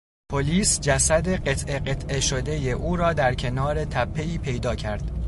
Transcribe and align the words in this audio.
پلیس 0.31 0.79
جسد 0.79 1.27
قطعه 1.49 1.79
قطعه 1.79 2.19
شدهی 2.19 2.71
او 2.71 2.95
را 2.95 3.13
در 3.13 3.33
کنار 3.33 3.85
تپهای 3.85 4.37
پیدا 4.37 4.75
کرد. 4.75 5.11